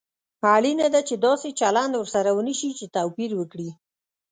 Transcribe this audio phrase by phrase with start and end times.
[0.55, 3.69] اړینه ده چې داسې چلند ورسره ونشي چې توپير وکړي.